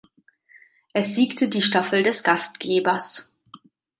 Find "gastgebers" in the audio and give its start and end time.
2.23-3.35